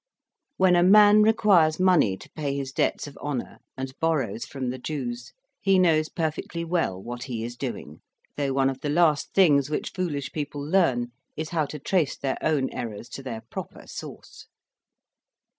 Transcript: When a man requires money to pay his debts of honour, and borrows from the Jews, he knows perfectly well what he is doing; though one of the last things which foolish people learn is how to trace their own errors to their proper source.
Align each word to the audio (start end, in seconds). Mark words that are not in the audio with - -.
When 0.57 0.75
a 0.75 0.81
man 0.81 1.21
requires 1.21 1.79
money 1.79 2.17
to 2.17 2.29
pay 2.31 2.57
his 2.57 2.71
debts 2.71 3.05
of 3.05 3.15
honour, 3.17 3.59
and 3.77 3.93
borrows 3.99 4.45
from 4.45 4.71
the 4.71 4.79
Jews, 4.79 5.31
he 5.59 5.77
knows 5.77 6.09
perfectly 6.09 6.65
well 6.65 6.99
what 6.99 7.25
he 7.25 7.43
is 7.43 7.55
doing; 7.55 8.01
though 8.35 8.51
one 8.51 8.71
of 8.71 8.81
the 8.81 8.89
last 8.89 9.35
things 9.35 9.69
which 9.69 9.91
foolish 9.91 10.31
people 10.31 10.59
learn 10.67 11.11
is 11.37 11.49
how 11.49 11.67
to 11.67 11.77
trace 11.77 12.17
their 12.17 12.37
own 12.41 12.71
errors 12.71 13.09
to 13.09 13.21
their 13.21 13.41
proper 13.51 13.85
source. 13.85 14.47